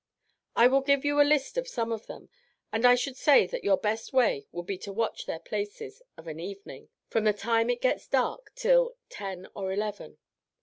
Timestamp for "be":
4.65-4.79